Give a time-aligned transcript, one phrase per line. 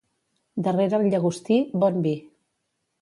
[0.67, 2.15] Darrere el llagostí, bon vi.